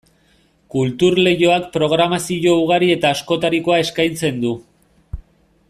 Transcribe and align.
Kultur 0.75 1.17
Leioak 1.27 1.67
programazio 1.75 2.55
ugari 2.63 2.89
eta 2.95 3.13
askotarikoa 3.17 3.79
eskaintzen 3.87 4.41
du. 4.47 4.57